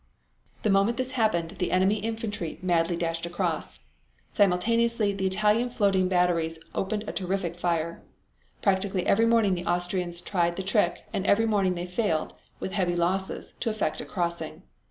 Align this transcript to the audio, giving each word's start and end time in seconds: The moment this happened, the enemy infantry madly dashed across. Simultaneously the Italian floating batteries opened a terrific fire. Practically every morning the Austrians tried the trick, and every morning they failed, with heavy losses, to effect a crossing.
The 0.63 0.71
moment 0.71 0.97
this 0.97 1.11
happened, 1.11 1.51
the 1.59 1.71
enemy 1.71 1.97
infantry 1.99 2.57
madly 2.63 2.95
dashed 2.97 3.27
across. 3.27 3.81
Simultaneously 4.33 5.13
the 5.13 5.27
Italian 5.27 5.69
floating 5.69 6.07
batteries 6.07 6.57
opened 6.73 7.03
a 7.05 7.11
terrific 7.11 7.55
fire. 7.55 8.01
Practically 8.63 9.05
every 9.05 9.27
morning 9.27 9.53
the 9.53 9.67
Austrians 9.67 10.19
tried 10.19 10.55
the 10.55 10.63
trick, 10.63 11.05
and 11.13 11.23
every 11.27 11.45
morning 11.45 11.75
they 11.75 11.85
failed, 11.85 12.33
with 12.59 12.71
heavy 12.71 12.95
losses, 12.95 13.53
to 13.59 13.69
effect 13.69 14.01
a 14.01 14.05
crossing. 14.05 14.63